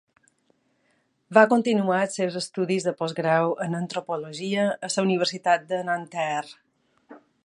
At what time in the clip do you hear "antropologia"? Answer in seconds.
3.81-4.63